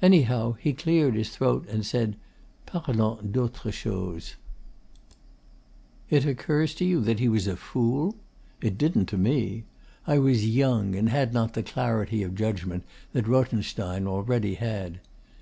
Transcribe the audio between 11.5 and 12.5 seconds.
the clarity of